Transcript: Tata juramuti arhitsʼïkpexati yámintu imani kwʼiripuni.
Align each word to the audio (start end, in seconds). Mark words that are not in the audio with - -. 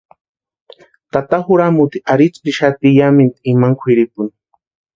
Tata 1.11 1.37
juramuti 1.45 1.97
arhitsʼïkpexati 2.13 2.87
yámintu 2.99 3.37
imani 3.51 3.75
kwʼiripuni. 3.79 4.31